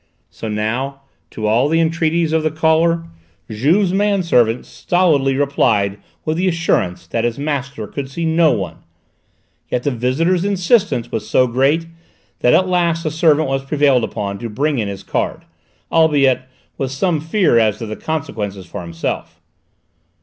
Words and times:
So 0.31 0.47
now, 0.49 1.01
to 1.29 1.45
all 1.45 1.69
the 1.69 1.79
entreaties 1.79 2.33
of 2.33 2.41
the 2.41 2.49
caller, 2.49 3.03
Juve's 3.51 4.27
servant 4.27 4.65
stolidly 4.65 5.35
replied 5.37 5.99
with 6.25 6.37
the 6.37 6.47
assurance 6.47 7.05
that 7.05 7.23
his 7.23 7.37
master 7.37 7.85
would 7.95 8.09
see 8.09 8.25
no 8.25 8.51
one; 8.51 8.77
yet 9.69 9.83
the 9.83 9.91
visitor's 9.91 10.43
insistence 10.43 11.11
was 11.11 11.29
so 11.29 11.45
great 11.45 11.85
that 12.39 12.55
at 12.55 12.67
last 12.67 13.03
the 13.03 13.11
servant 13.11 13.47
was 13.47 13.63
prevailed 13.63 14.03
upon 14.03 14.39
to 14.39 14.49
bring 14.49 14.79
in 14.79 14.87
his 14.87 15.03
card, 15.03 15.45
albeit 15.91 16.45
with 16.79 16.89
some 16.91 17.21
fear 17.21 17.59
as 17.59 17.77
to 17.77 17.85
the 17.85 17.95
consequences 17.95 18.65
for 18.65 18.81
himself. 18.81 19.39